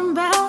[0.00, 0.39] talking about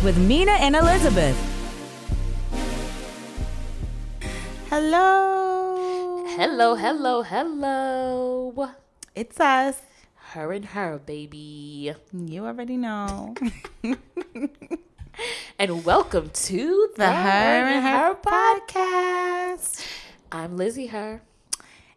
[0.00, 1.36] podcast with Mina and Elizabeth.
[4.68, 6.24] Hello.
[6.28, 8.70] Hello, hello, hello.
[9.14, 9.80] It's us.
[10.32, 11.94] Her and her, baby.
[12.12, 13.34] You already know.
[15.58, 19.86] And welcome to the, The Her and Her podcast.
[20.32, 21.20] I'm Lizzie Her.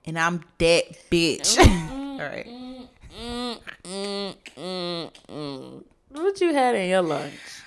[0.03, 1.55] And I'm that bitch.
[1.55, 2.47] Mm, mm, All right.
[5.29, 7.62] Mm, what you had in your lunch?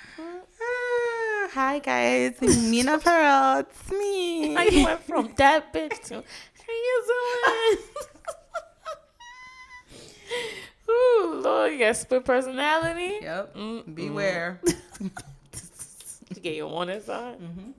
[1.53, 3.59] Hi guys, Mina Pearl.
[3.59, 4.55] It's me.
[4.55, 7.77] I went from that bitch to how you doing?
[10.89, 13.19] Ooh, Lord, you got split personality.
[13.21, 13.55] Yep.
[13.55, 13.95] Mm-mm.
[13.95, 14.59] Beware.
[16.47, 17.73] You get your warning sign.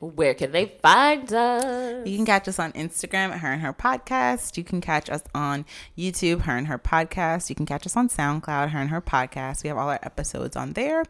[0.00, 2.06] Where can they find us?
[2.06, 4.56] You can catch us on Instagram at Her and Her Podcast.
[4.56, 5.66] You can catch us on
[5.98, 7.50] YouTube, Her and Her Podcast.
[7.50, 9.62] You can catch us on SoundCloud, Her and Her Podcast.
[9.62, 11.04] We have all our episodes on there.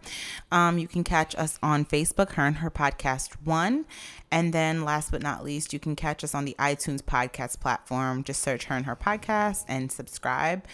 [0.51, 3.85] Um, you can catch us on Facebook, Her and Her Podcast One.
[4.33, 8.25] And then last but not least, you can catch us on the iTunes podcast platform.
[8.25, 10.65] Just search Her and Her Podcast and subscribe.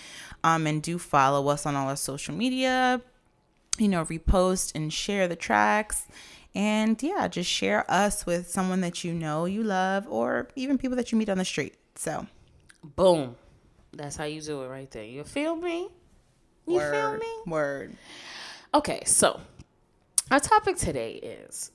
[0.42, 3.02] Um, and do follow us on all our social media
[3.78, 6.06] you know, repost and share the tracks.
[6.54, 10.96] And yeah, just share us with someone that you know you love or even people
[10.96, 11.74] that you meet on the street.
[11.96, 12.26] So,
[12.94, 13.36] Boom.
[13.92, 15.04] That's how you do it right there.
[15.04, 15.88] You feel me?
[16.66, 17.26] You feel me?
[17.46, 17.96] Word.
[18.74, 19.40] Okay, so
[20.30, 21.70] our topic today is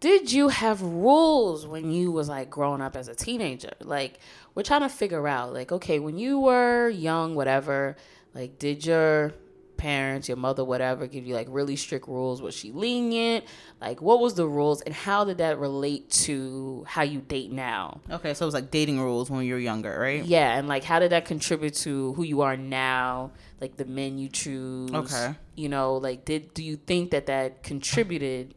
[0.00, 3.70] did you have rules when you was like growing up as a teenager?
[3.80, 4.18] Like
[4.54, 7.96] we're trying to figure out like okay, when you were young whatever,
[8.34, 9.32] like did your
[9.84, 12.40] parents, your mother whatever give you like really strict rules?
[12.40, 13.44] Was she lenient?
[13.82, 18.00] Like what was the rules and how did that relate to how you date now?
[18.10, 20.24] Okay, so it was like dating rules when you were younger, right?
[20.24, 23.32] Yeah, and like how did that contribute to who you are now?
[23.60, 24.90] Like the men you choose.
[24.90, 25.34] Okay.
[25.54, 28.54] You know, like did do you think that that contributed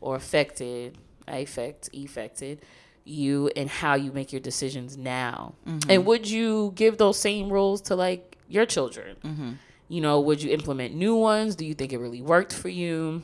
[0.00, 2.62] or affected, affect, affected
[3.04, 5.54] you and how you make your decisions now?
[5.64, 5.90] Mm-hmm.
[5.90, 9.16] And would you give those same rules to like your children?
[9.22, 9.52] Mm-hmm.
[9.88, 11.54] You know, would you implement new ones?
[11.54, 13.22] Do you think it really worked for you?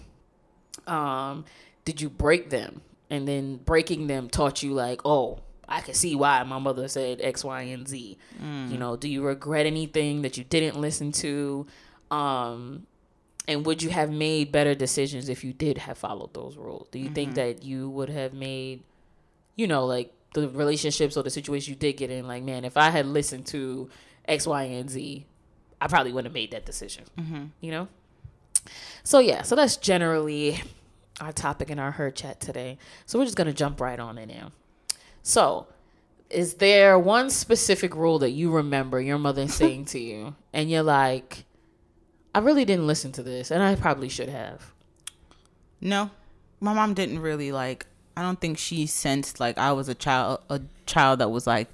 [0.86, 1.44] um,
[1.84, 2.80] did you break them?
[3.10, 7.20] And then breaking them taught you like, oh, I can see why my mother said
[7.20, 8.16] X, Y, and Z.
[8.72, 11.66] You know, do you regret anything that you didn't listen to?
[12.10, 12.86] Um,
[13.48, 16.88] and would you have made better decisions if you did have followed those rules?
[16.90, 18.82] Do you think that you would have made,
[19.56, 22.76] you know, like the relationships or the situation you did get in, like, man, if
[22.76, 23.90] I had listened to
[24.26, 25.26] X, Y, and Z,
[25.82, 27.04] I probably wouldn't have made that decision.
[27.19, 27.44] Mm-hmm.
[27.60, 27.88] You know?
[29.03, 30.62] So yeah, so that's generally
[31.20, 32.78] our topic in our her chat today.
[33.04, 34.53] So we're just gonna jump right on in now.
[35.25, 35.66] So,
[36.31, 40.84] is there one specific rule that you remember your mother saying to you, and you're
[40.84, 41.47] like,
[42.32, 44.72] I really didn't listen to this, and I probably should have.
[45.81, 46.10] No,
[46.60, 47.87] my mom didn't really like.
[48.16, 51.69] I don't think she sensed like I was a child, a child that was like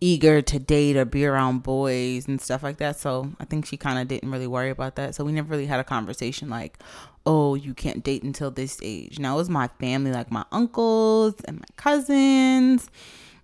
[0.00, 2.98] eager to date or be around boys and stuff like that.
[2.98, 5.14] So I think she kind of didn't really worry about that.
[5.14, 6.78] So we never really had a conversation like,
[7.26, 9.18] oh, you can't date until this age.
[9.18, 12.88] Now it was my family, like my uncles and my cousins.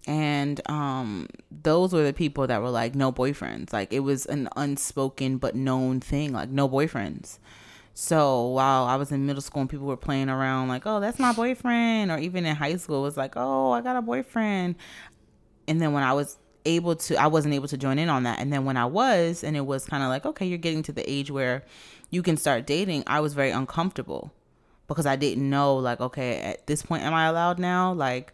[0.07, 3.73] And um those were the people that were like no boyfriends.
[3.73, 7.39] Like it was an unspoken but known thing, like no boyfriends.
[7.95, 11.19] So while I was in middle school and people were playing around like, oh, that's
[11.21, 14.75] my boyfriend, or even in high school, it was like, oh, I got a boyfriend.
[15.69, 18.39] And then when I was able to, I wasn't able to join in on that.
[18.39, 20.93] And then when I was, and it was kind of like, okay, you're getting to
[20.93, 21.65] the age where
[22.11, 24.33] you can start dating, I was very uncomfortable
[24.89, 27.93] because I didn't know, like, okay, at this point, am I allowed now?
[27.93, 28.33] Like,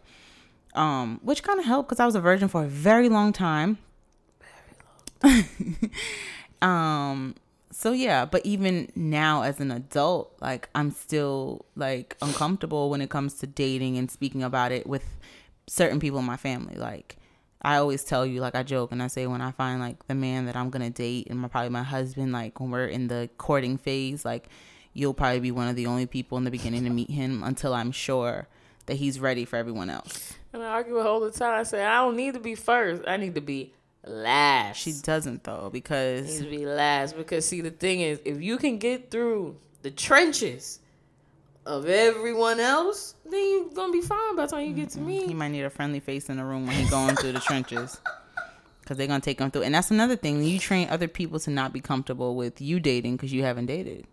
[0.75, 3.79] um, which kind of helped because I was a virgin for a very long time.
[6.63, 7.35] um
[7.71, 13.11] so yeah but even now as an adult like i'm still like uncomfortable when it
[13.11, 15.05] comes to dating and speaking about it with
[15.67, 17.17] certain people in my family like
[17.63, 20.15] i always tell you like i joke and i say when i find like the
[20.15, 23.29] man that i'm gonna date and my, probably my husband like when we're in the
[23.39, 24.49] courting phase like
[24.93, 27.75] you'll probably be one of the only people in the beginning to meet him until
[27.75, 28.49] i'm sure
[28.87, 31.61] that he's ready for everyone else And I argue with all the time.
[31.61, 33.05] I say, I don't need to be first.
[33.07, 33.73] I need to be
[34.05, 34.79] last.
[34.79, 38.57] she doesn't though because needs to be last because see the thing is if you
[38.57, 40.80] can get through the trenches
[41.67, 45.07] of everyone else, then you're gonna be fine by the time you get to mm-hmm.
[45.07, 45.27] me.
[45.27, 48.01] He might need a friendly face in the room when he's going through the trenches.
[48.91, 49.63] Because they're to take him through.
[49.63, 50.43] And that's another thing.
[50.43, 54.05] You train other people to not be comfortable with you dating because you haven't dated.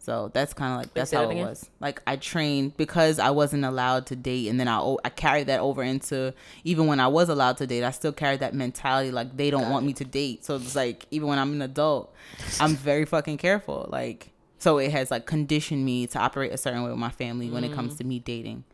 [0.00, 1.46] So that's kind of like, that's how it again?
[1.46, 1.70] was.
[1.78, 4.48] Like I trained because I wasn't allowed to date.
[4.48, 7.84] And then I I carried that over into, even when I was allowed to date,
[7.84, 9.12] I still carried that mentality.
[9.12, 10.44] Like they don't want me to date.
[10.44, 12.12] So it's like, even when I'm an adult,
[12.58, 13.88] I'm very fucking careful.
[13.88, 17.50] Like, so it has like conditioned me to operate a certain way with my family
[17.50, 17.98] when it comes Mm.
[17.98, 18.64] to me dating.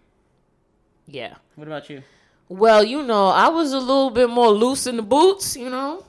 [1.06, 1.34] Yeah.
[1.56, 2.02] What about you?
[2.48, 6.04] Well, you know, I was a little bit more loose in the boots, you know.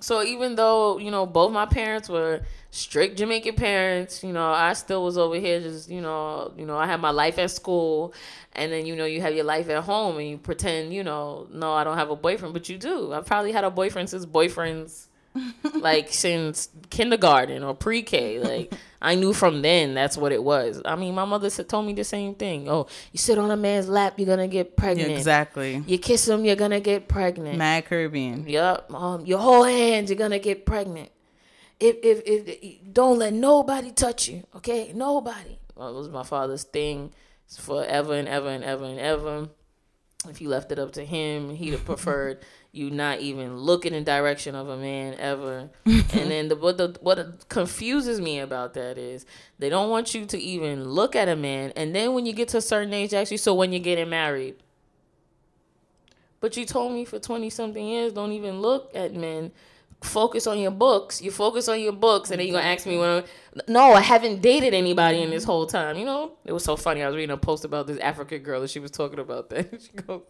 [0.00, 4.72] So even though you know both my parents were strict Jamaican parents, you know, I
[4.74, 8.14] still was over here just you know, you know, I had my life at school,
[8.52, 11.48] and then you know you have your life at home, and you pretend you know,
[11.50, 13.12] no, I don't have a boyfriend, but you do.
[13.12, 15.07] I probably had a boyfriend since boyfriends,
[15.80, 18.40] like since kindergarten or pre-K.
[18.40, 20.82] Like I knew from then that's what it was.
[20.84, 22.68] I mean, my mother said, told me the same thing.
[22.68, 25.10] Oh, you sit on a man's lap, you're gonna get Yeah, pregnant.
[25.12, 25.82] exactly.
[25.86, 27.56] You kiss him, you're gonna get pregnant.
[27.58, 28.48] Mad Caribbean.
[28.48, 28.92] Yup.
[28.92, 31.10] Um, your whole hands, you're gonna get pregnant.
[31.80, 34.90] If, if if don't let nobody touch you, okay?
[34.94, 35.60] Nobody.
[35.76, 37.12] Well, it was my father's thing
[37.56, 39.48] forever and ever and ever and ever.
[40.28, 42.40] If you left it up to him, he'd have preferred
[42.72, 45.70] you not even look in the direction of a man ever.
[45.86, 49.26] and then the what the what confuses me about that is
[49.58, 52.48] they don't want you to even look at a man, and then when you get
[52.48, 54.56] to a certain age, actually, so when you're getting married.
[56.40, 59.50] But you told me for 20 something years, don't even look at men.
[60.00, 61.20] Focus on your books.
[61.20, 63.00] You focus on your books, and then you're to ask me mm-hmm.
[63.00, 63.24] when.
[63.24, 65.96] I, no, I haven't dated anybody in this whole time.
[65.98, 67.02] You know, it was so funny.
[67.02, 69.68] I was reading a post about this African girl, and she was talking about that.
[69.80, 70.22] She goes,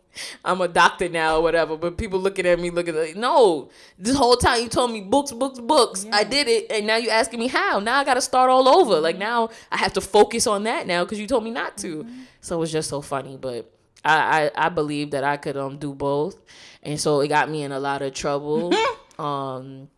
[0.42, 3.68] I'm a doctor now or whatever, but people looking at me looking like, no,
[3.98, 6.06] this whole time you told me books, books, books.
[6.12, 7.78] I did it, and now you're asking me how.
[7.78, 9.00] Now I got to start all over.
[9.00, 9.20] Like mm-hmm.
[9.20, 12.04] now I have to focus on that now because you told me not to.
[12.04, 12.20] Mm-hmm.
[12.40, 13.70] So it was just so funny, but
[14.04, 16.40] I, I I believe that I could um do both,
[16.82, 18.72] and so it got me in a lot of trouble,
[19.18, 19.88] um,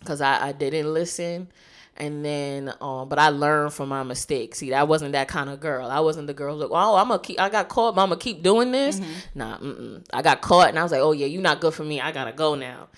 [0.00, 1.48] because I I didn't listen,
[1.96, 4.58] and then um but I learned from my mistakes.
[4.58, 5.88] See, I wasn't that kind of girl.
[5.88, 7.40] I wasn't the girl like, oh, I'm gonna keep.
[7.40, 9.00] I got caught, but I'm gonna keep doing this.
[9.34, 10.04] Nah, mm-mm.
[10.12, 12.00] I got caught, and I was like, oh yeah, you're not good for me.
[12.00, 12.88] I gotta go now.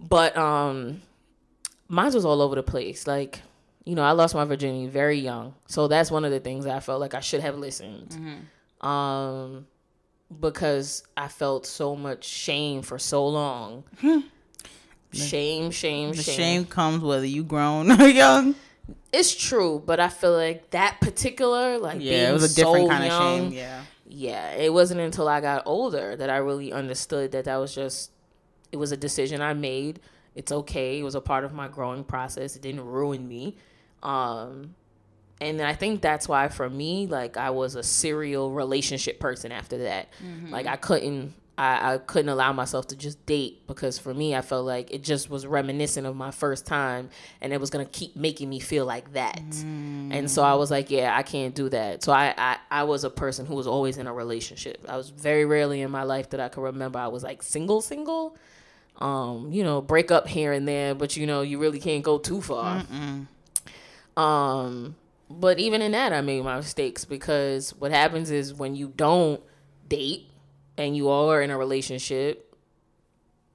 [0.00, 1.02] But um,
[1.88, 3.06] mine was all over the place.
[3.06, 3.40] Like,
[3.84, 6.80] you know, I lost my virginity very young, so that's one of the things I
[6.80, 8.14] felt like I should have listened.
[8.80, 9.66] Um,
[10.40, 13.84] because I felt so much shame for so long.
[15.12, 16.36] Shame, shame, The shame.
[16.36, 18.54] shame comes whether you grown or young.
[19.12, 22.86] It's true, but I feel like that particular, like Yeah, being it was a different
[22.86, 23.52] so kind of shame.
[23.52, 23.82] Yeah.
[24.06, 28.10] yeah, it wasn't until I got older that I really understood that that was just
[28.70, 30.00] it was a decision I made.
[30.34, 30.98] It's okay.
[31.00, 32.54] It was a part of my growing process.
[32.54, 33.56] It didn't ruin me.
[34.02, 34.74] Um
[35.40, 39.78] and I think that's why for me, like I was a serial relationship person after
[39.78, 40.08] that.
[40.50, 44.40] Like I couldn't I, I couldn't allow myself to just date because for me I
[44.42, 47.10] felt like it just was reminiscent of my first time
[47.40, 49.42] and it was gonna keep making me feel like that.
[50.12, 52.04] And so I was like, yeah, I can't do that.
[52.04, 54.84] So I, I, I was a person who was always in a relationship.
[54.88, 57.80] I was very rarely in my life that I could remember I was like single,
[57.80, 58.36] single.
[59.00, 62.18] Um, you know, break up here and there, but you know, you really can't go
[62.18, 62.84] too far.
[64.16, 64.96] Um,
[65.30, 69.40] but even in that, I made my mistakes because what happens is when you don't
[69.88, 70.27] date
[70.78, 72.56] and you all are in a relationship,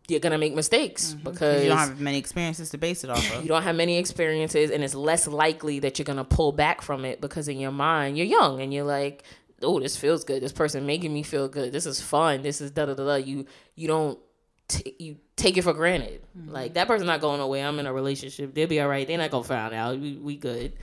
[0.08, 1.24] you're gonna make mistakes mm-hmm.
[1.24, 3.42] because You don't have many experiences to base it off of.
[3.42, 7.06] you don't have many experiences and it's less likely that you're gonna pull back from
[7.06, 9.24] it because in your mind you're young and you're like
[9.64, 10.44] oh this feels good.
[10.44, 11.72] This person making me feel good.
[11.72, 12.42] This is fun.
[12.42, 13.16] This is da da da da.
[13.16, 14.20] You you don't
[14.68, 16.22] t- you take it for granted.
[16.38, 16.52] Mm-hmm.
[16.52, 18.54] Like that person's not going away i'm in a relationship.
[18.54, 20.00] They'll be all right they're not gonna find out.
[20.00, 20.74] We, we good.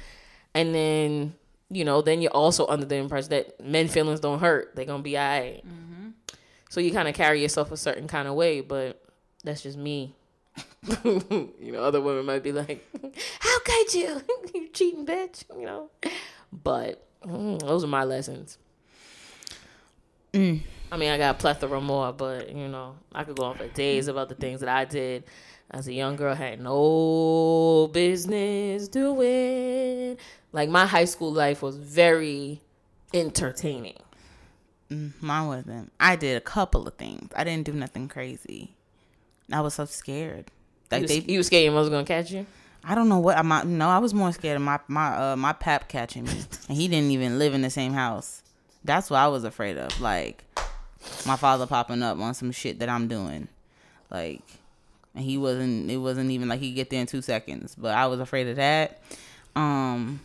[0.54, 1.34] And then
[1.68, 4.74] you know then you're also under the impression that men feelings don't hurt.
[4.74, 5.62] They're gonna be all right.
[5.66, 5.89] Mm-hmm.
[6.70, 9.04] So you kind of carry yourself a certain kind of way but
[9.44, 10.14] that's just me
[11.04, 12.86] you know, other women might be like,
[13.40, 14.22] "How could you?
[14.54, 15.90] you cheating bitch?" You know,
[16.52, 18.58] but mm, those are my lessons.
[20.92, 23.68] I mean, I got a plethora more, but you know, I could go on for
[23.68, 25.24] days about the things that I did
[25.70, 30.16] as a young girl had no business doing.
[30.52, 32.60] Like my high school life was very
[33.12, 33.98] entertaining.
[35.20, 35.92] Mine wasn't.
[36.00, 37.30] I did a couple of things.
[37.36, 38.74] I didn't do nothing crazy.
[39.52, 40.46] I was so scared.
[40.90, 42.46] Like You, they, was- you was scared your mother was gonna catch you.
[42.82, 43.66] I don't know what I might.
[43.66, 46.30] No, I was more scared of my my uh my pap catching me,
[46.68, 48.42] and he didn't even live in the same house.
[48.84, 50.00] That's what I was afraid of.
[50.00, 50.44] Like
[51.26, 53.48] my father popping up on some shit that I'm doing,
[54.10, 54.40] like,
[55.14, 55.90] and he wasn't.
[55.90, 57.74] It wasn't even like he get there in two seconds.
[57.76, 59.02] But I was afraid of that.
[59.54, 60.20] Um,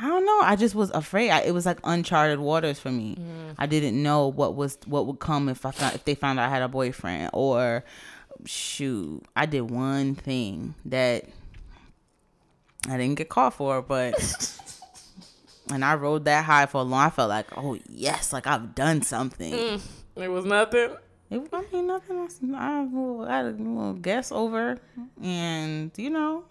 [0.00, 0.40] I don't know.
[0.42, 1.30] I just was afraid.
[1.30, 3.16] I, it was like uncharted waters for me.
[3.16, 3.54] Mm.
[3.58, 6.46] I didn't know what was what would come if I found if they found out
[6.46, 7.84] I had a boyfriend or
[8.44, 9.24] shoot.
[9.34, 11.24] I did one thing that
[12.88, 14.14] I didn't get caught for, but
[15.72, 17.06] and I rode that high for a long.
[17.06, 19.52] I felt like, oh yes, like I've done something.
[19.52, 19.80] Mm.
[20.14, 20.90] It was nothing.
[21.30, 22.38] It, I mean, nothing else.
[22.54, 22.86] I,
[23.26, 24.78] I had a little guess over,
[25.20, 26.44] and you know,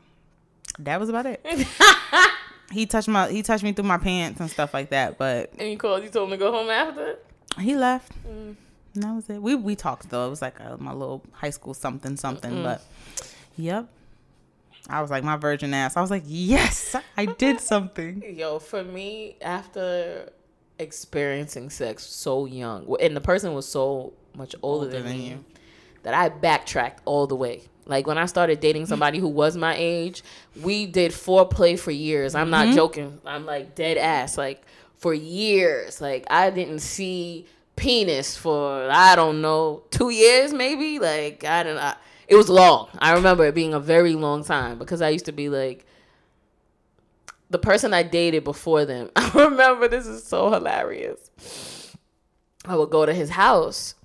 [0.79, 1.45] that was about it.
[2.71, 5.69] he touched my he touched me through my pants and stuff like that, but And
[5.69, 6.03] you called.
[6.03, 7.17] You told him to go home after.
[7.59, 8.11] he left.
[8.27, 8.55] Mm.
[8.95, 9.41] And that was it.
[9.41, 10.27] We we talked though.
[10.27, 12.81] It was like a, my little high school something something, but
[13.57, 13.87] yep.
[14.89, 15.97] I was like my virgin ass.
[15.97, 18.23] I was like, yes, I did something.
[18.37, 20.29] Yo, for me, after
[20.79, 25.29] experiencing sex so young, and the person was so much older, Older than, than me,
[25.29, 25.45] you.
[26.03, 27.63] that I backtracked all the way.
[27.87, 30.23] Like when I started dating somebody who was my age,
[30.61, 32.35] we did foreplay for years.
[32.35, 32.75] I'm not mm-hmm.
[32.75, 33.19] joking.
[33.25, 34.37] I'm like dead ass.
[34.37, 34.63] Like
[34.97, 36.01] for years.
[36.01, 40.99] Like I didn't see penis for I don't know two years maybe.
[40.99, 41.75] Like I don't.
[41.75, 41.93] know.
[42.27, 42.89] It was long.
[42.99, 45.85] I remember it being a very long time because I used to be like
[47.49, 49.09] the person I dated before them.
[49.15, 51.95] I remember this is so hilarious.
[52.65, 53.95] I would go to his house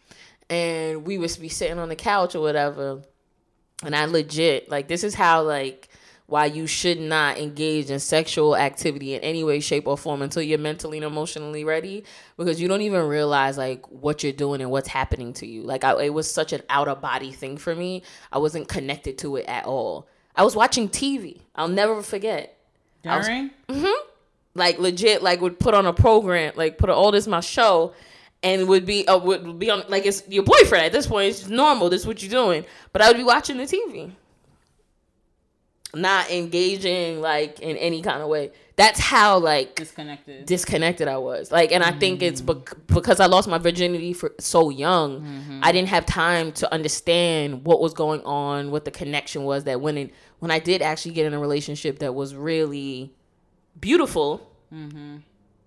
[0.48, 3.02] and we would be sitting on the couch or whatever.
[3.82, 5.88] And I legit, like, this is how, like,
[6.26, 10.42] why you should not engage in sexual activity in any way, shape, or form until
[10.42, 12.04] you're mentally and emotionally ready
[12.36, 15.62] because you don't even realize, like, what you're doing and what's happening to you.
[15.62, 18.02] Like, I, it was such an out of body thing for me.
[18.30, 20.08] I wasn't connected to it at all.
[20.34, 21.40] I was watching TV.
[21.54, 22.56] I'll never forget
[23.02, 23.18] During?
[23.18, 24.08] was- During mm-hmm.
[24.54, 27.92] like legit like would put on a program like put all oh, this my show
[28.42, 31.48] and would be uh, would be on like it's your boyfriend at this point it's
[31.48, 34.12] normal this is what you're doing but i would be watching the tv
[35.94, 40.46] not engaging like in any kind of way that's how like disconnected.
[40.46, 41.52] disconnected I was.
[41.52, 42.46] Like, and I think it's mm.
[42.46, 45.20] bec- because I lost my virginity for so young.
[45.20, 45.60] Mm-hmm.
[45.62, 49.64] I didn't have time to understand what was going on, what the connection was.
[49.64, 53.12] That when it, when I did actually get in a relationship that was really
[53.78, 55.18] beautiful, mm-hmm.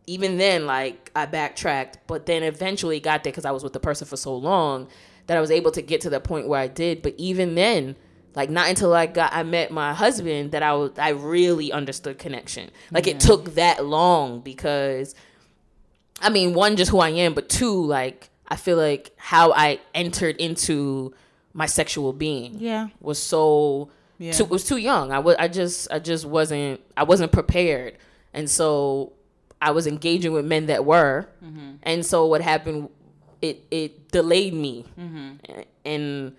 [0.07, 3.79] Even then, like I backtracked, but then eventually got there because I was with the
[3.79, 4.87] person for so long
[5.27, 7.01] that I was able to get to the point where I did.
[7.01, 7.95] But even then.
[8.37, 12.17] Like not until I got I met my husband that I was I really understood
[12.19, 12.69] connection.
[12.91, 15.15] Like it took that long because
[16.19, 19.79] I mean, one, just who I am, but two, like I feel like how I
[19.93, 21.13] entered into
[21.53, 22.89] my sexual being Yeah.
[22.99, 24.33] was so Yeah.
[24.33, 25.13] too, was too young.
[25.13, 27.97] I was I just I just wasn't I wasn't prepared,
[28.33, 29.13] and so
[29.65, 31.77] I was engaging with men that were, mm-hmm.
[31.81, 32.89] and so what happened,
[33.41, 35.61] it it delayed me, mm-hmm.
[35.83, 36.37] and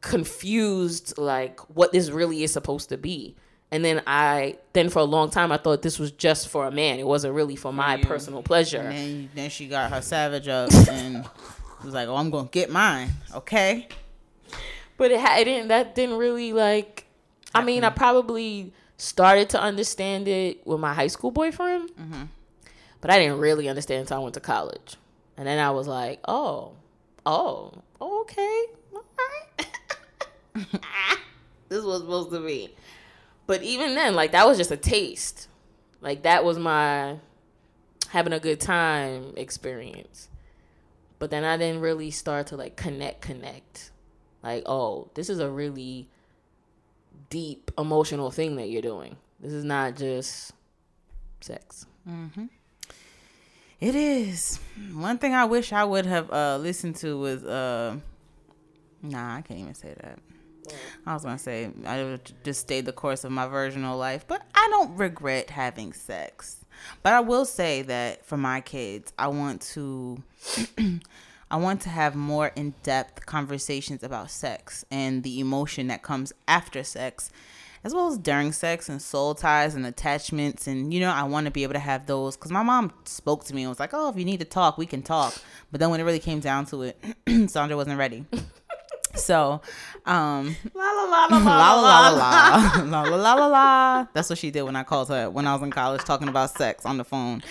[0.00, 3.36] confused like what this really is supposed to be.
[3.70, 6.70] And then I then for a long time I thought this was just for a
[6.70, 6.98] man.
[6.98, 8.06] It wasn't really for my you.
[8.06, 8.78] personal pleasure.
[8.78, 11.28] And then, then she got her savage up and
[11.84, 13.86] was like, "Oh, I'm gonna get mine." Okay.
[14.96, 15.68] But it, it didn't.
[15.68, 17.04] That didn't really like.
[17.54, 22.24] I mean, I probably started to understand it with my high school boyfriend, mm-hmm.
[23.00, 24.96] but I didn't really understand until I went to college,
[25.36, 26.72] and then I was like, oh,
[27.24, 28.64] oh, okay,
[28.94, 29.66] all right.
[31.68, 32.74] this was supposed to be.
[33.46, 35.48] But even then, like that was just a taste.
[36.00, 37.16] Like that was my
[38.10, 40.28] having a good time experience.
[41.18, 43.90] But then I didn't really start to like connect, connect.
[44.42, 46.08] Like, oh, this is a really
[47.30, 49.16] deep emotional thing that you're doing.
[49.40, 50.52] This is not just
[51.40, 51.86] sex.
[53.80, 54.58] It is.
[54.92, 57.96] One thing I wish I would have uh, listened to was uh,
[59.02, 60.18] nah, I can't even say that.
[61.06, 64.68] I was gonna say I just stayed the course of my virginal life, but I
[64.70, 66.64] don't regret having sex.
[67.02, 70.22] But I will say that for my kids, I want to
[71.50, 76.84] I want to have more in-depth conversations about sex and the emotion that comes after
[76.84, 77.30] sex
[77.82, 81.46] as well as during sex and soul ties and attachments and you know I want
[81.46, 83.90] to be able to have those cuz my mom spoke to me and was like,
[83.94, 85.34] "Oh, if you need to talk, we can talk."
[85.70, 87.02] But then when it really came down to it,
[87.50, 88.26] Sandra wasn't ready.
[89.16, 89.60] So,
[90.06, 94.06] um, La la la la la la la la la la la la la.
[94.12, 96.50] That's what she did when I called her when I was in college talking about
[96.50, 97.42] sex on the phone.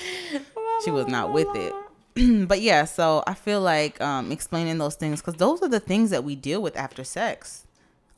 [0.86, 1.74] She was not with it.
[2.48, 6.10] but yeah, so I feel like um, explaining those things because those are the things
[6.10, 7.66] that we deal with after sex.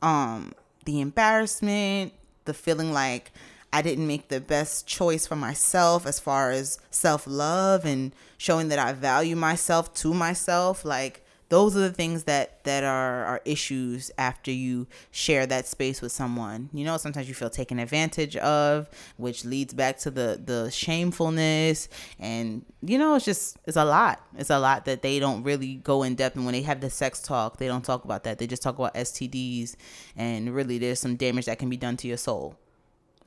[0.00, 2.12] Um, the embarrassment,
[2.44, 3.30] the feeling like
[3.72, 8.68] I didn't make the best choice for myself as far as self love and showing
[8.68, 10.84] that I value myself to myself.
[10.84, 16.00] Like those are the things that that are are issues after you share that space
[16.00, 16.70] with someone.
[16.72, 21.90] You know sometimes you feel taken advantage of which leads back to the the shamefulness.
[22.18, 24.24] And you know it's just it's a lot.
[24.38, 26.36] It's a lot that they don't really go in depth.
[26.36, 28.38] And when they have the sex talk they don't talk about that.
[28.38, 29.76] They just talk about stds
[30.16, 32.56] and really there's some damage that can be done to your soul.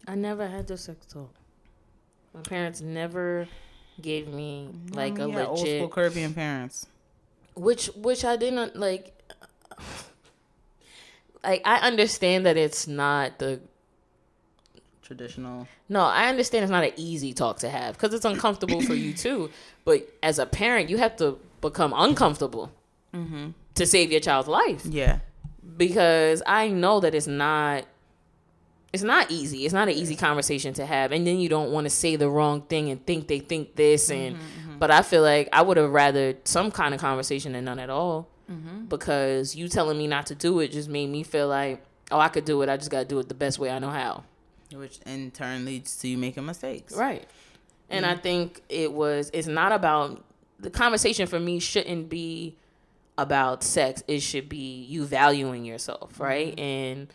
[0.07, 1.31] I never had the sex talk.
[2.33, 3.47] My parents never
[4.01, 6.87] gave me like a Yeah, old school caribbean parents
[7.55, 9.13] which which I didn't like
[11.43, 13.59] like I understand that it's not the
[15.01, 18.95] traditional no, I understand it's not an easy talk to have because it's uncomfortable for
[18.95, 19.51] you too.
[19.83, 22.71] But as a parent, you have to become uncomfortable
[23.13, 23.49] mm-hmm.
[23.75, 25.19] to save your child's life yeah
[25.77, 27.85] because I know that it's not
[28.93, 29.65] it's not easy.
[29.65, 31.11] It's not an easy conversation to have.
[31.11, 34.09] And then you don't want to say the wrong thing and think they think this
[34.09, 34.64] and mm-hmm, mm-hmm.
[34.75, 34.79] Mm-hmm.
[34.79, 37.89] but I feel like I would have rather some kind of conversation than none at
[37.89, 38.27] all.
[38.51, 38.85] Mm-hmm.
[38.85, 42.27] Because you telling me not to do it just made me feel like, oh, I
[42.29, 42.69] could do it.
[42.69, 44.23] I just got to do it the best way I know how.
[44.71, 47.25] which in turn leads to you making mistakes Right.
[47.89, 48.21] And I mm-hmm.
[48.21, 50.23] think it was it's not about
[50.59, 52.55] the conversation for me shouldn't be
[53.17, 54.03] about sex.
[54.07, 56.57] It should be you valuing yourself, right?
[56.59, 57.07] And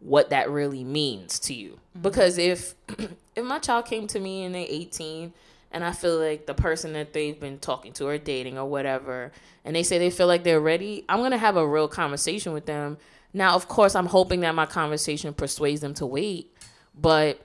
[0.00, 1.78] what that really means to you.
[2.00, 2.74] Because if
[3.34, 5.32] if my child came to me and they're 18
[5.74, 9.32] and I feel like the person that they've been talking to or dating or whatever,
[9.64, 12.64] and they say they feel like they're ready, I'm gonna have a real conversation with
[12.64, 12.96] them.
[13.32, 16.56] Now, of course, I'm hoping that my conversation persuades them to wait,
[16.94, 17.44] but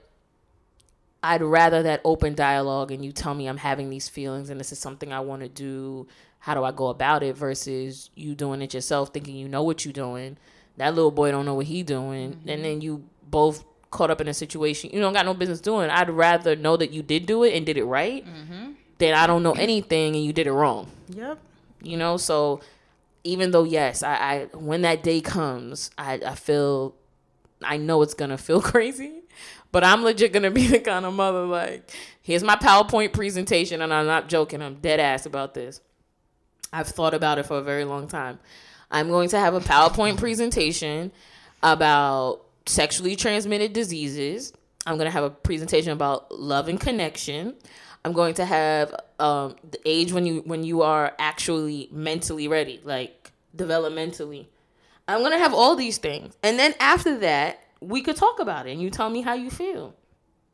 [1.24, 4.71] I'd rather that open dialogue and you tell me I'm having these feelings and this
[4.71, 6.07] is something I want to do.
[6.38, 9.83] How do I go about it versus you doing it yourself, thinking you know what
[9.83, 10.38] you're doing.
[10.77, 12.48] That little boy don't know what he doing, mm-hmm.
[12.48, 14.89] and then you both caught up in a situation.
[14.93, 15.89] You don't got no business doing.
[15.89, 18.72] I'd rather know that you did do it and did it right mm-hmm.
[18.98, 20.89] than I don't know anything and you did it wrong.
[21.10, 21.39] Yep.
[21.81, 22.62] You know so
[23.25, 26.95] even though yes i, I when that day comes I, I feel
[27.62, 29.23] i know it's gonna feel crazy
[29.73, 33.93] but i'm legit gonna be the kind of mother like here's my powerpoint presentation and
[33.93, 35.82] i'm not joking i'm dead ass about this.
[36.71, 38.39] I've thought about it for a very long time.
[38.91, 41.12] I'm going to have a powerpoint presentation
[41.62, 44.53] about sexually transmitted diseases
[44.86, 47.55] i'm going to have a presentation about love and connection
[48.05, 52.79] I'm going to have um, the age when you when you are actually mentally ready,
[52.86, 54.47] like developmentally.
[55.08, 58.71] I'm gonna have all these things, and then after that, we could talk about it,
[58.71, 59.95] and you tell me how you feel,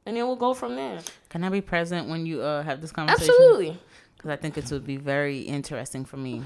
[0.07, 1.01] and then we'll go from there.
[1.29, 3.31] Can I be present when you uh, have this conversation?
[3.31, 3.79] Absolutely,
[4.17, 6.41] Because I think it would be very interesting for me.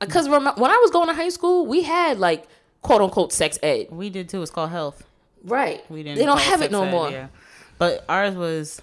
[0.00, 2.46] because when I was going to high school, we had like
[2.82, 4.42] quote unquote sex ed, We did too.
[4.42, 5.04] It's called health.
[5.44, 5.88] Right?
[5.90, 6.18] We didn't.
[6.18, 7.10] They don't have it no more.
[7.10, 7.28] Yeah.
[7.78, 8.80] But ours was.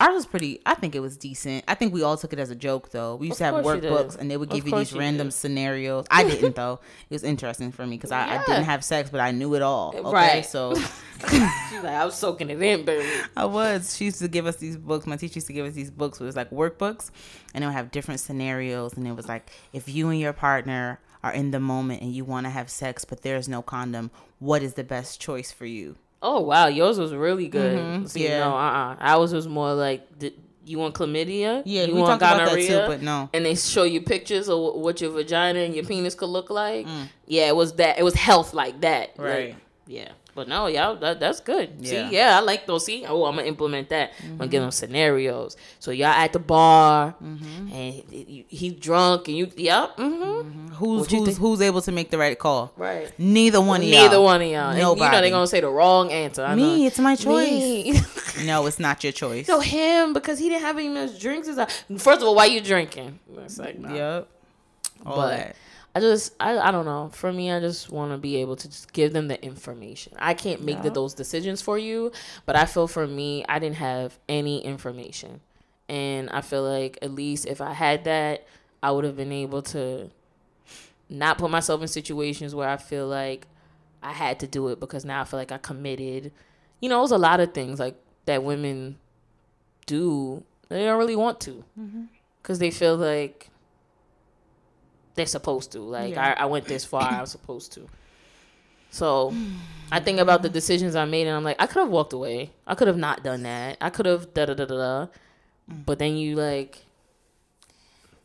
[0.00, 0.60] Ours was pretty.
[0.66, 1.64] I think it was decent.
[1.68, 3.14] I think we all took it as a joke, though.
[3.16, 3.92] We used to have course you did.
[3.92, 5.32] workbooks, and they would Of give you these you random did.
[5.34, 6.06] scenarios.
[6.10, 6.80] I didn't, though.
[7.10, 9.62] It was interesting for me because I, I didn't have sex, but I knew it
[9.62, 9.94] all.
[9.96, 10.10] Okay?
[10.10, 10.46] Right.
[10.46, 10.74] So
[11.28, 13.06] She's like, I was soaking it in, baby.
[13.36, 13.96] I was.
[13.96, 15.06] She used to give us these books.
[15.06, 16.20] My teacher used to give us these books.
[16.20, 17.10] It was like workbooks,
[17.54, 18.94] and it would have different scenarios.
[18.94, 22.24] And it was like, if you and your partner are in the moment and you
[22.24, 25.96] want to have sex, but there's no condom, what is the best choice for you?
[26.20, 27.78] Oh wow, yours was really good.
[27.78, 28.40] Mhm, See, yeah.
[28.40, 30.06] no, uh, uh ours was more like,
[30.64, 31.62] you want chlamydia?
[31.64, 33.28] Yeah, you we want talked about that too, but no.
[33.32, 36.86] and they show you pictures of what your vagina and your penis could look like.
[36.86, 37.08] Mm.
[37.26, 37.98] Yeah, it was that.
[37.98, 39.18] It was health like that.
[39.18, 39.56] Like, Right.
[39.86, 40.12] yeah.
[40.34, 41.72] But no, y'all, that, that's good.
[41.78, 41.92] Yeah.
[41.92, 42.10] Mm-hmm.
[42.10, 42.86] See, yeah, I like those.
[42.86, 44.12] See, oh, I'm gonna implement that.
[44.22, 45.56] I'm gonna give them scenarios.
[45.78, 50.68] So y'all at the bar, and he, he drunk, and you, yep, mm-hmm.
[50.68, 51.38] Who's What you who's think?
[51.38, 52.72] who's able to make the right call?
[52.76, 53.12] right.
[53.18, 54.02] Neither one of y'all.
[54.02, 54.70] Neither one of y'all.
[54.70, 56.42] And you know they're gonna say the wrong answer.
[56.44, 56.86] I Me, know.
[56.86, 57.50] it's my choice.
[57.50, 58.00] Me.
[58.46, 59.46] No, it's not your choice.
[59.46, 61.48] So him because he didn't have any much drinks.
[61.98, 63.18] First of all, why you drinking?
[63.36, 63.94] It's like nah.
[63.94, 64.28] Yep.
[65.04, 65.56] All But that.
[65.94, 67.10] I just I, I don't know.
[67.12, 70.14] For me, I just want to be able to just give them the information.
[70.18, 72.12] I can't make the, those decisions for you,
[72.46, 75.40] but I feel for me, I didn't have any information,
[75.88, 78.46] and I feel like at least if I had that,
[78.82, 80.10] I would have been able to
[81.10, 83.46] not put myself in situations where I feel like
[84.02, 86.32] I had to do it because now I feel like I committed.
[86.80, 88.96] You know, there's a lot of things like that women
[89.86, 92.04] do they don't really want to mm-hmm.
[92.40, 93.50] because they feel like
[95.14, 95.80] they're supposed to.
[95.80, 96.34] Like Yeah.
[96.38, 97.88] I, I went this far, I was supposed to.
[98.90, 99.32] So
[99.90, 102.50] I think about the decisions I made, and I'm like, I could have walked away.
[102.66, 103.78] I could have not done that.
[103.80, 105.06] I could have da da da da da.
[105.70, 105.86] Mm.
[105.86, 106.78] But then you like,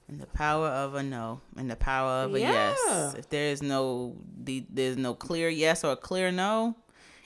[0.10, 2.76] And the power of a no, and the power of a Yeah.
[2.88, 3.14] yes.
[3.18, 6.76] If there is no, the, there's no clear yes or a clear no,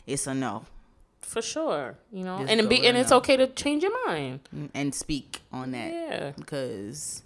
[0.05, 0.65] it's a no.
[1.21, 4.41] for sure, you know, Just and be and a it's okay to change your mind.
[4.55, 7.23] Mm, and speak on that Yeah, because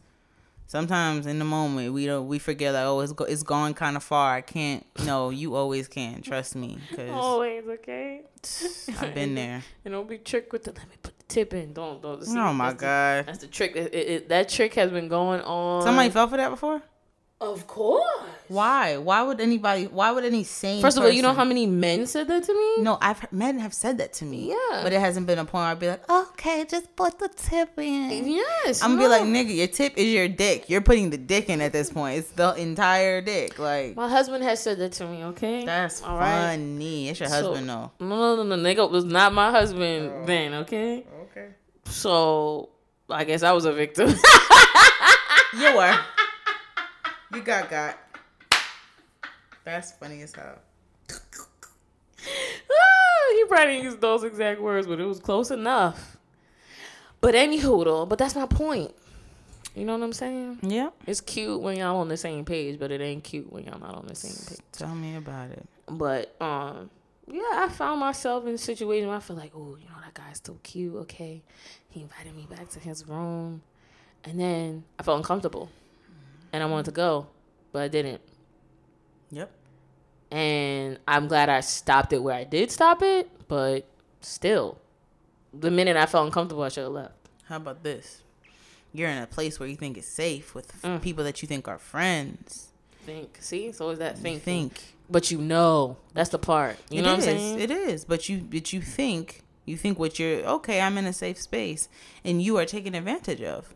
[0.68, 3.96] Sometimes in the moment we don't we forget like oh it's go, it's gone kind
[3.96, 4.34] of far.
[4.36, 4.86] I can't.
[5.06, 6.22] No, you always can.
[6.22, 8.22] Trust me, because Always okay.
[9.00, 9.64] I've been there.
[9.86, 11.74] And don't be tricked with the let me put the tip in.
[11.74, 12.24] Don't don't.
[12.26, 13.26] see, Oh my that's the- god!
[13.28, 13.76] that's the trick.
[13.76, 15.84] It, it, it- that trick has been going on.
[15.84, 16.82] Somebody fell for that before.
[17.42, 18.02] Of course.
[18.48, 18.96] Why?
[18.96, 19.88] Why would anybody?
[19.88, 20.82] Why would any sane?
[20.82, 22.84] First of all, you know how many men said that to me?
[22.84, 24.50] No, I've men have said that to me.
[24.50, 24.80] Yeah.
[24.84, 27.78] but it hasn't been a point where I'd be like, okay, just put the tip
[27.78, 28.28] in.
[28.30, 28.82] Yes.
[28.82, 29.24] I'm gonna no.
[29.26, 30.70] be like, nigga, your tip is your dick.
[30.70, 32.20] You're putting the dick in at this point.
[32.20, 33.60] It's the entire dick.
[33.60, 35.26] Like My husband has said that to me.
[35.26, 35.66] Okay.
[35.66, 36.52] that's all right.
[36.52, 37.10] funny.
[37.10, 37.92] It's your So- husband, though.
[38.00, 38.64] No, no, no, no.
[38.64, 40.26] Nigga was not my husband oh.
[40.26, 40.54] then.
[40.54, 41.06] Okay.
[41.32, 41.50] Okay.
[41.86, 42.70] So
[43.10, 44.14] I guess I was a victim.
[45.58, 45.98] You were.
[47.36, 47.98] You got got.
[49.64, 50.60] That's funny as hell.
[52.28, 56.18] Ah, he probably didn't use those exact words, but it was close enough.
[57.22, 58.94] But any though, but that's my point.
[59.76, 60.60] You know what I'm saying?
[60.64, 60.90] Yeah.
[61.06, 63.96] It's cute when y'all on the same page, but it ain't cute when y'all not
[63.96, 64.66] on the same page.
[64.72, 65.66] Tell me about it.
[65.88, 66.90] But um,
[67.28, 70.14] yeah, I found myself in a situation where I feel like, oh, you know, that
[70.14, 70.96] guy's still cute.
[70.96, 71.44] Okay,
[71.90, 73.62] he invited me back to his room,
[74.24, 75.70] and then I felt uncomfortable,
[76.56, 77.28] and I wanted to go,
[77.74, 78.22] but I didn't.
[79.32, 79.52] Yep.
[80.32, 83.86] And I'm glad I stopped it where I did stop it, but
[84.22, 84.78] still,
[85.54, 87.14] the minute I felt uncomfortable, I should have left.
[87.44, 88.24] How about this?
[88.94, 91.02] You're in a place where you think it's safe with Mm.
[91.02, 92.70] people that you think are friends.
[93.06, 96.78] Think, see, so is that think, think but you know, that's the part.
[96.90, 97.60] You It know what I'm saying?
[97.60, 100.80] It is, but you but you think you think what you're okay.
[100.82, 101.88] I'm in a safe space,
[102.24, 103.76] and you are taken advantage of.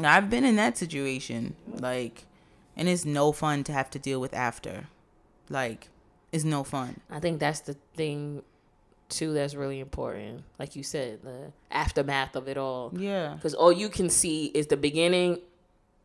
[0.00, 2.24] I've been in that situation, like,
[2.76, 4.86] and it's no fun to have to deal with after.
[5.48, 5.88] Like,
[6.32, 7.00] it's no fun.
[7.10, 8.42] I think that's the thing
[9.08, 10.44] too that's really important.
[10.58, 12.92] Like you said, the aftermath of it all.
[12.94, 15.40] Yeah, Because all you can see is the beginning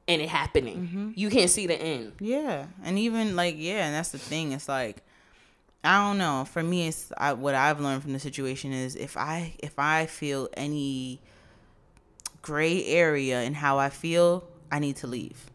[0.08, 0.88] and it happening.
[0.88, 1.12] Mm-hmm.
[1.16, 2.14] You can't see the end.
[2.20, 4.52] yeah, and even like yeah, and that's the thing.
[4.54, 5.04] It's like.
[5.86, 6.46] I don't know.
[6.46, 10.06] For me, it's I, what I've learned from the situation is if I if I
[10.06, 11.20] feel any
[12.44, 15.50] gray area in how I feel, I need to leave.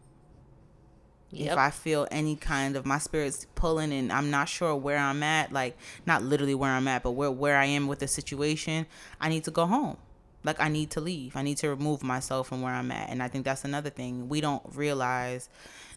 [1.31, 1.51] Yep.
[1.51, 5.21] if I feel any kind of my spirit's pulling and I'm not sure where I'm
[5.21, 8.87] at, like not literally where I'm at, but where where I am with the situation,
[9.21, 9.97] I need to go home.
[10.43, 11.35] Like I need to leave.
[11.35, 13.09] I need to remove myself from where I'm at.
[13.09, 14.27] And I think that's another thing.
[14.27, 15.49] We don't realize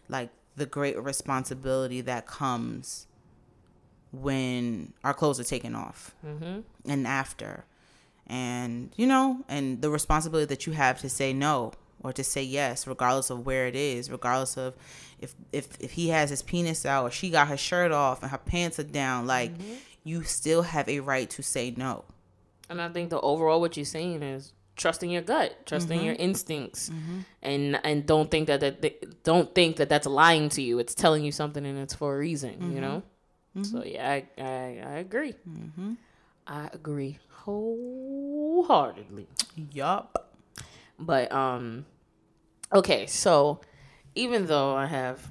[0.09, 3.07] like the great responsibility that comes
[4.11, 6.61] when our clothes are taken off mm-hmm.
[6.85, 7.65] and after.
[8.27, 12.43] And you know, and the responsibility that you have to say no or to say
[12.43, 14.75] yes regardless of where it is regardless of
[15.21, 18.31] if if if he has his penis out or she got her shirt off and
[18.33, 19.53] her pants are down like
[20.03, 22.05] you still have a right to say no
[22.69, 26.07] And I think the overall what you're saying is trusting your gut, trusting Mm-hmm.
[26.07, 26.91] your instincts,
[27.43, 30.79] and and don't think that, that don't think that that's lying to you.
[30.81, 32.55] It's telling you something and it's for a reason.
[32.55, 32.75] Mm-hmm.
[32.75, 33.03] You know.
[33.63, 35.35] So yeah, I I, I agree.
[36.47, 39.27] I agree wholeheartedly.
[39.73, 40.33] yup
[40.99, 41.87] But um
[42.73, 43.61] okay, so
[44.15, 45.27] even though I have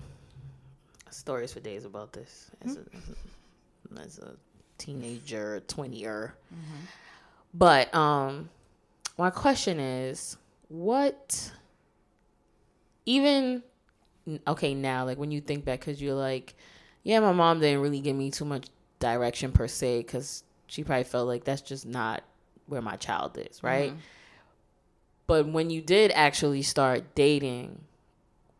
[1.09, 4.33] stories for days about this as a, as a
[4.77, 6.31] teenager, 20er.
[7.53, 8.49] But um
[9.17, 10.37] my question is
[10.69, 11.51] what
[13.05, 13.61] even
[14.47, 16.55] okay now like when you think back cuz you're like
[17.03, 18.67] yeah, my mom didn't really give me too much
[18.99, 22.23] direction per se cuz she probably felt like that's just not
[22.65, 23.67] where my child is, mm-hmm.
[23.67, 23.93] right?
[25.27, 27.81] But when you did actually start dating,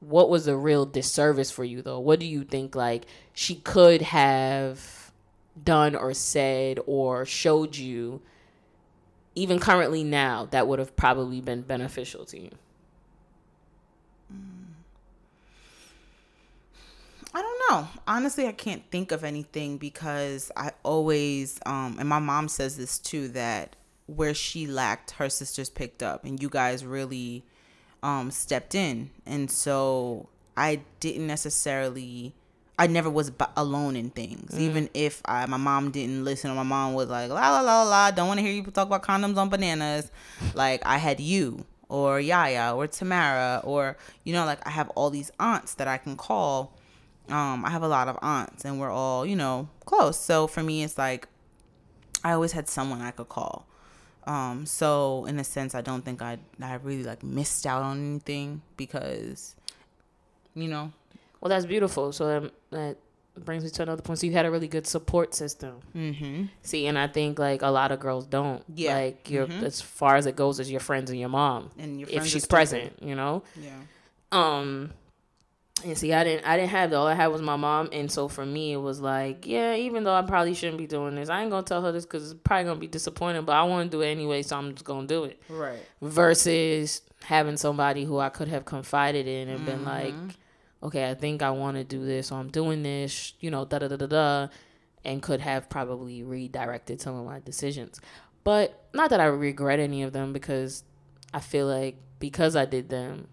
[0.02, 2.02] what was the real disservice for you though?
[2.02, 5.14] What do you think like she could have
[5.64, 8.22] done or said or showed you
[9.34, 12.52] even currently now that would have probably been beneficial to you?
[14.34, 14.71] Mm.
[17.34, 17.88] I don't know.
[18.08, 23.00] Honestly, I can't think of anything because I always, um, and my mom says this
[23.00, 23.76] too, that
[24.08, 27.44] where she lacked, her sisters picked up, and you guys really
[28.04, 29.12] um, stepped in.
[29.26, 32.36] And so I didn't necessarily,
[32.78, 34.60] I never was b- alone in things.
[34.60, 37.84] Even if I, my mom didn't listen, or my mom was like, la la la
[37.84, 40.12] la, don't want to hear you talk about condoms on bananas.
[40.54, 45.10] Like I had you or Yaya or Tamara or, you know, like I have all
[45.10, 46.74] these aunts that I can call
[47.32, 50.20] um, I have a lot of aunts and we're all, you know, close.
[50.20, 51.28] So for me, it's like
[52.24, 53.66] I always had someone I could call.
[54.28, 57.98] Um, so in a sense, I don't think I I really like missed out on
[58.00, 59.56] anything because,
[60.54, 60.92] you know,
[61.40, 62.12] Well, that's beautiful.
[62.12, 62.98] So that, that
[63.46, 64.20] brings me to another point.
[64.20, 65.80] So you had a really good support system.
[65.96, 66.46] mm-hmm.
[66.62, 68.64] See, and I think like a lot of girls don't.
[68.76, 68.94] Yeah.
[68.96, 71.72] Like your as far as it goes as your friends and your mom.
[71.80, 73.42] and your if she's present, you know?
[73.60, 73.80] Yeah.
[74.32, 74.92] Um,
[75.84, 76.96] and see, I didn't, I didn't have that.
[76.96, 80.04] All I had was my mom, and so for me, it was like, yeah, even
[80.04, 82.40] though I probably shouldn't be doing this, I ain't gonna tell her this because it's
[82.44, 83.46] probably gonna be disappointing.
[83.46, 85.42] But I want to do it anyway, so I'm just gonna do it.
[85.50, 85.80] Right.
[86.02, 89.88] Versus having somebody who I could have confided in and been mm-hmm.
[89.88, 90.36] like,
[90.84, 93.80] okay, I think I want to do this, so I'm doing this, you know, da
[93.80, 94.48] da da da da,
[95.04, 98.00] and could have probably redirected some of my decisions.
[98.44, 100.84] But not that I regret any of them because
[101.34, 103.28] I feel like because I did them,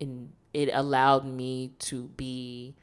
[0.00, 2.74] and it allowed me to be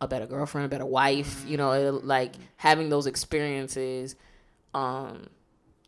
[0.00, 4.16] a better girlfriend, a better wife, you know, it, like having those experiences
[4.74, 5.26] um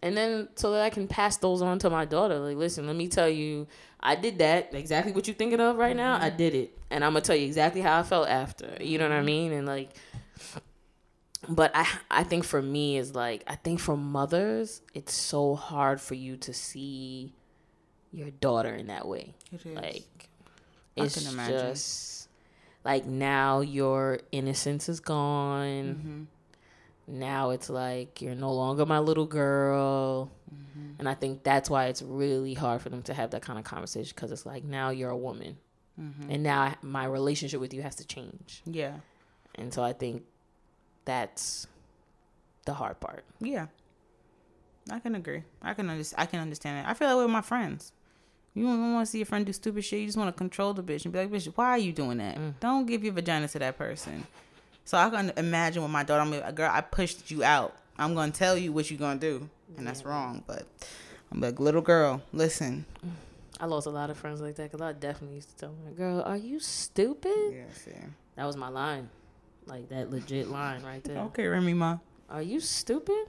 [0.00, 2.38] and then so that I can pass those on to my daughter.
[2.38, 3.66] Like, listen, let me tell you,
[4.00, 6.20] I did that exactly what you're thinking of right now.
[6.20, 8.76] I did it, and I'm gonna tell you exactly how I felt after.
[8.80, 9.52] You know what I mean?
[9.52, 9.90] And like,
[11.48, 16.00] but I I think for me is like I think for mothers, it's so hard
[16.00, 17.32] for you to see
[18.12, 19.34] your daughter in that way.
[19.52, 19.76] It is.
[19.76, 20.28] Like,
[20.96, 21.58] it's can imagine.
[21.58, 22.28] just
[22.84, 26.22] like now your innocence is gone Mm-hmm.
[27.18, 30.92] now it's like you're no longer my little girl Mm-hmm.
[30.98, 33.64] and i think that's why it's really hard for them to have that kind of
[33.64, 35.56] conversation because it's like now you're a woman
[36.00, 36.30] Mm-hmm.
[36.30, 38.96] and now I, my relationship with you has to change Yeah.
[39.54, 40.24] and so i think
[41.06, 41.66] that's
[42.66, 43.66] the hard part Yeah.
[44.90, 45.44] I can agree.
[45.62, 46.90] I can under- I can understand it.
[46.90, 47.92] I feel that way with my friends.
[48.54, 50.00] You don't want to see your friend do stupid shit.
[50.00, 52.18] You just want to control the bitch and be like, bitch, why are you doing
[52.18, 52.60] that?
[52.60, 54.26] Don't give your vagina to that person.
[54.84, 57.74] So I can imagine with my daughter, I'm like, girl, I pushed you out.
[57.98, 59.48] I'm going to tell you what you're going to do.
[59.78, 60.42] And that's wrong.
[60.46, 60.66] But
[61.30, 62.84] I'm like, little girl, listen.
[63.60, 65.92] i lost a lot of friends like that because i definitely used to tell my
[65.92, 67.92] girl are you stupid Yeah, see.
[68.34, 69.08] that was my line
[69.66, 71.98] like that legit line right there Okay, Remy Ma.
[72.28, 73.26] are you stupid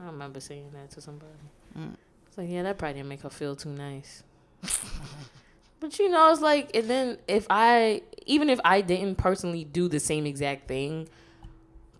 [0.00, 1.32] i remember saying that to somebody
[1.76, 1.96] Mm.
[2.28, 4.22] It's like, yeah, that probably didn't make her feel too nice.
[5.80, 9.88] but you know, it's like, and then if I, even if I didn't personally do
[9.88, 11.08] the same exact thing,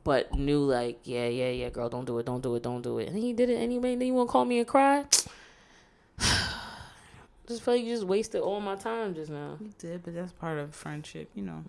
[0.04, 2.98] but knew like, yeah, yeah, yeah, girl, don't do it, don't do it, don't do
[2.98, 5.04] it, and he did it anyway, and then you want to call me and cry?
[7.46, 9.56] Just feel like you just wasted all my time just now.
[9.60, 11.62] You did, but that's part of friendship, you know.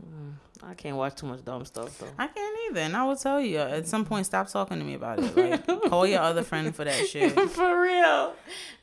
[0.63, 2.07] I can't watch too much dumb stuff though.
[2.17, 2.79] I can't either.
[2.79, 5.35] And I will tell you, at some point, stop talking to me about it.
[5.35, 7.33] Like, call your other friend for that shit.
[7.51, 8.33] For real.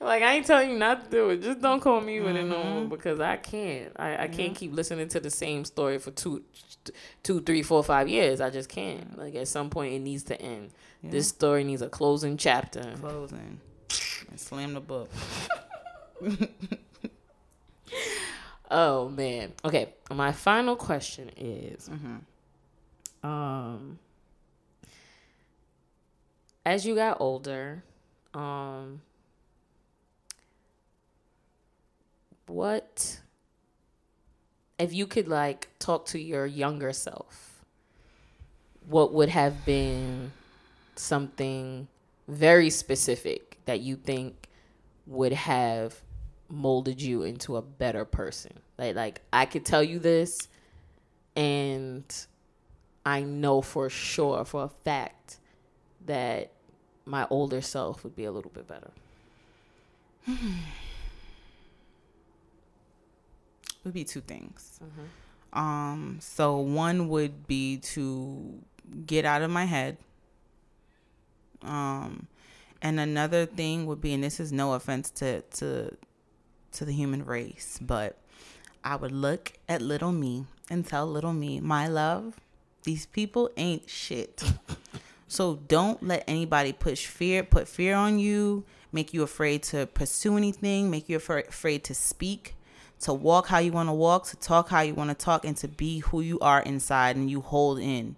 [0.01, 1.43] Like I ain't telling you not to do it.
[1.43, 2.69] Just don't call me with it no Mm-hmm.
[2.81, 3.93] more because I can't.
[3.97, 6.43] I, I can't keep listening to the same story for two,
[7.23, 8.41] two, three, four, five years.
[8.41, 9.19] I just can't.
[9.19, 10.71] Like at some point it needs to end.
[11.03, 12.95] This story needs a closing chapter.
[13.01, 13.61] Closing.
[14.31, 15.11] And slam the book.
[18.71, 19.53] Oh man.
[19.65, 19.93] Okay.
[20.11, 21.91] My final question is
[23.23, 23.99] um
[26.65, 27.83] as you got older,
[28.35, 29.01] um
[32.47, 33.21] what
[34.79, 37.65] if you could like talk to your younger self,
[38.89, 40.33] what would have been
[40.97, 41.89] something
[42.29, 44.49] very specific that you think
[45.07, 46.01] would have
[46.53, 48.53] molded you into a better person.
[48.79, 50.49] Like like I could tell you this
[51.35, 52.05] and
[53.05, 55.39] I know for sure for a fact
[56.07, 56.53] that
[57.07, 58.91] my older self would be a little bit better.
[63.85, 64.79] Would be two things.
[65.53, 68.61] Um, so one would be to
[69.05, 69.97] get out of my head.
[71.63, 72.29] Um,
[72.81, 75.97] and another thing would be, and this is no offense to to
[76.73, 78.17] to the human race, but
[78.85, 82.41] I would look at little me and tell little me, my love,
[82.85, 84.43] these people ain't shit.
[85.33, 90.37] So don't let anybody push fear, put fear on you, make you afraid to pursue
[90.37, 92.55] anything, make you afra- afraid to speak,
[93.01, 95.57] to walk how you want to walk, to talk how you want to talk, and
[95.57, 98.17] to be who you are inside and you hold in.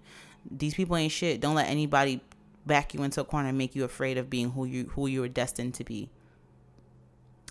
[0.50, 1.40] These people ain't shit.
[1.40, 2.20] Don't let anybody
[2.66, 5.22] back you into a corner and make you afraid of being who you who you
[5.22, 6.10] are destined to be.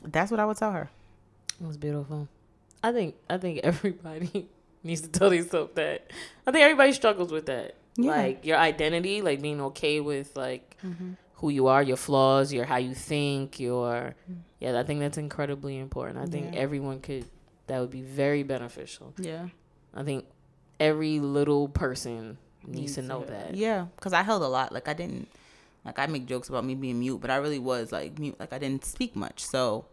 [0.03, 0.89] That's what I would tell her.
[1.61, 2.27] It was beautiful.
[2.81, 4.49] I think I think everybody
[4.83, 6.11] needs to tell themselves that.
[6.45, 7.75] I think everybody struggles with that.
[7.95, 8.11] Yeah.
[8.11, 11.11] Like your identity, like being okay with like mm-hmm.
[11.35, 14.39] who you are, your flaws, your how you think, your mm-hmm.
[14.59, 14.79] yeah.
[14.79, 16.19] I think that's incredibly important.
[16.19, 16.59] I think Yeah.
[16.59, 17.25] everyone could
[17.67, 19.13] that would be very beneficial.
[19.17, 19.47] Yeah.
[19.93, 20.25] I think
[20.79, 23.55] every little person needs, to know that.
[23.55, 24.71] Yeah, because I held a lot.
[24.71, 25.27] Like I didn't,
[25.85, 28.39] like I make jokes about me being mute, but I really was like mute.
[28.39, 29.43] Like I didn't speak much.
[29.43, 29.85] So,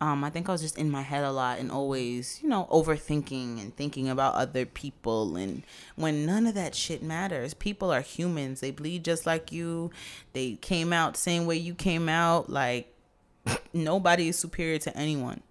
[0.00, 2.68] um, I think I was just in my head a lot and always, you know,
[2.70, 5.36] overthinking and thinking about other people.
[5.36, 5.64] And
[5.96, 8.60] when none of that shit matters, people are humans.
[8.60, 9.90] They bleed just like you.
[10.34, 12.48] They came out same way you came out.
[12.48, 12.94] Like
[13.72, 15.42] nobody is superior to anyone.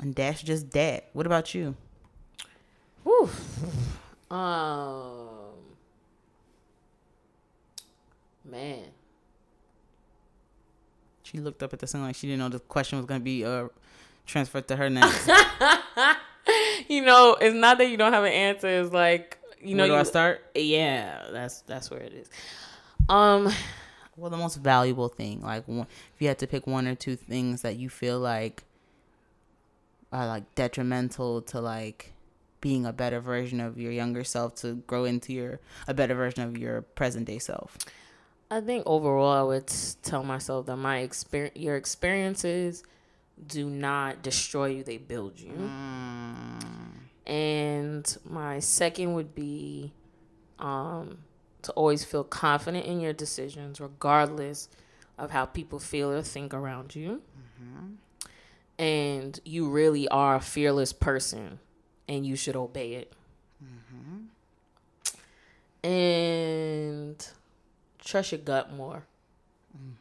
[0.00, 1.02] And Dash just dad.
[1.12, 1.74] What about you?
[3.02, 3.28] Whew.
[4.30, 5.28] Um,
[8.44, 8.84] man,
[11.34, 13.44] She looked up at the ceiling like she didn't know the question was gonna be
[13.44, 13.66] uh
[14.24, 15.28] transferred to her next.
[16.88, 18.68] you know, it's not that you don't have an answer.
[18.68, 20.44] It's like you know, Where do you, I start?
[20.54, 22.28] yeah, that's that's where it is.
[23.08, 23.52] Um,
[24.16, 25.86] Well, the most valuable thing, like if
[26.20, 28.62] you had to pick one or two things that you feel like
[30.12, 32.12] are like detrimental to like
[32.60, 36.44] being a better version of your younger self to grow into your a better version
[36.44, 37.76] of your present day self.
[38.50, 42.82] I think overall, I would tell myself that my experience, your experiences,
[43.46, 45.52] do not destroy you; they build you.
[45.52, 47.30] Mm.
[47.30, 49.92] And my second would be
[50.58, 51.18] um,
[51.62, 54.68] to always feel confident in your decisions, regardless
[55.18, 57.22] of how people feel or think around you.
[57.38, 57.94] Mm-hmm.
[58.78, 61.60] And you really are a fearless person,
[62.08, 63.12] and you should obey it.
[63.64, 64.26] Mm-hmm.
[65.86, 67.28] And
[68.04, 69.04] trust your gut more.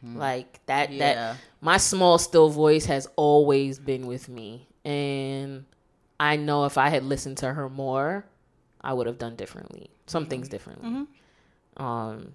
[0.04, 0.92] Like that.
[0.92, 1.00] Yeah.
[1.34, 5.66] That my small still voice has always been with me and
[6.20, 8.26] i know if i had listened to her more
[8.82, 11.08] i would have done differently some things differently
[11.78, 12.34] um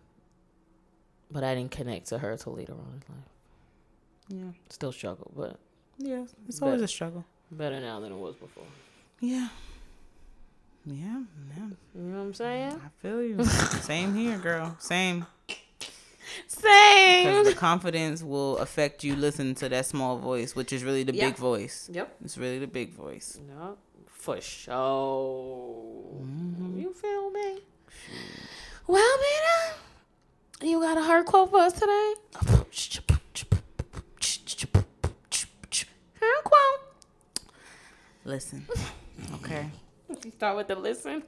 [1.31, 2.79] but i didn't connect to her till later on
[3.09, 3.29] in life
[4.29, 4.53] Yeah.
[4.71, 5.59] still struggle but
[5.99, 6.25] Yeah.
[6.49, 7.25] It's always But- a struggle.
[7.53, 8.65] better now than it was before
[9.21, 9.49] Yeah.
[10.87, 10.95] Yeah,
[11.55, 11.67] yeah.
[11.95, 13.45] you know what i'm saying I feel you.
[13.93, 14.75] Same here, girl.
[14.81, 15.27] Same.
[16.61, 21.13] Because the confidence will affect you listening to that small voice, which is really the
[21.13, 21.89] big voice.
[21.93, 22.15] yep.
[22.25, 23.39] It's really the big voice.
[23.49, 23.77] no
[24.29, 24.75] for sure.
[26.21, 26.79] Mm-hmm.
[26.79, 27.61] You feel me?
[28.87, 32.15] Well Mina, you got a hard quote for us today?
[36.21, 36.81] Hard quote.
[38.25, 38.67] Listen,
[39.37, 39.71] okay.
[40.25, 41.23] You start with the listen.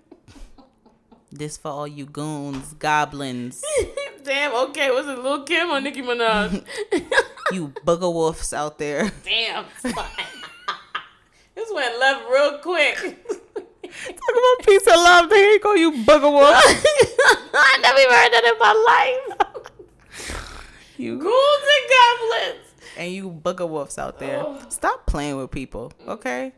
[1.33, 3.63] This for all you goons, goblins,
[4.31, 6.65] Damn, okay, was it Lil Kim or Nicki Minaj?
[7.53, 9.11] you booger wolves out there.
[9.25, 9.65] Damn.
[9.83, 12.95] this went left real quick.
[12.97, 15.29] Talk about peace and love.
[15.31, 16.55] There you go, you booger wolf.
[16.55, 20.47] I never even heard that in my life.
[20.97, 22.75] You Ghouls and goblins.
[22.99, 24.45] and you booger wolves out there.
[24.47, 24.61] Oh.
[24.69, 26.53] Stop playing with people, okay?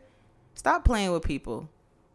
[0.53, 1.69] Stop playing with people.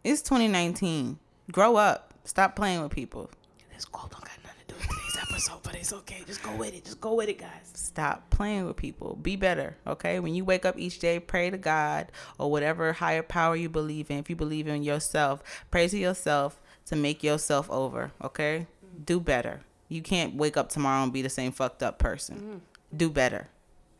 [0.05, 1.19] It's 2019.
[1.51, 2.13] Grow up.
[2.23, 3.29] Stop playing with people.
[3.73, 6.21] This quote don't got nothing to do with today's episode, but it's okay.
[6.27, 6.83] Just go with it.
[6.85, 7.71] Just go with it, guys.
[7.73, 9.17] Stop playing with people.
[9.21, 10.19] Be better, okay?
[10.19, 14.11] When you wake up each day, pray to God or whatever higher power you believe
[14.11, 14.19] in.
[14.19, 18.67] If you believe in yourself, pray to yourself to make yourself over, okay?
[19.05, 19.61] Do better.
[19.87, 22.61] You can't wake up tomorrow and be the same fucked up person.
[22.61, 22.97] Mm.
[22.97, 23.47] Do better,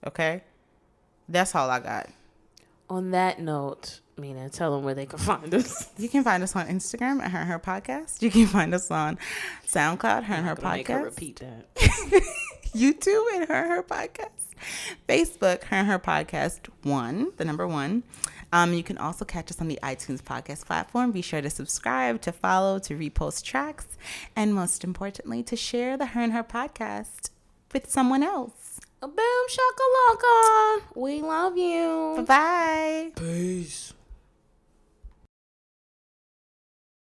[0.05, 0.43] okay?
[1.27, 2.09] That's all I got.
[2.89, 5.89] On that note, Mina, tell them where they can find us.
[5.97, 8.21] You can find us on Instagram at Her and Her Podcast.
[8.21, 9.17] You can find us on
[9.67, 11.05] SoundCloud, Her and Her Gonna make her Podcast.
[11.05, 11.65] repeat that.
[12.75, 14.47] YouTube and Her and Her Podcast.
[15.07, 18.03] Facebook, Her and Her Podcast one, the number one.
[18.51, 21.11] Um, you can also catch us on the iTunes podcast platform.
[21.11, 23.87] Be sure to subscribe, to follow, to repost tracks,
[24.35, 27.29] and most importantly, to share the Her and Her Podcast
[27.71, 28.68] with someone else.
[29.01, 30.81] Boom shakalaka.
[30.95, 32.15] We love you.
[32.17, 33.11] Bye bye.
[33.15, 33.93] Peace.